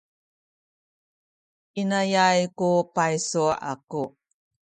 inayay 1.81 2.41
ku 2.57 2.69
paysu 2.95 3.45
aku. 3.71 4.03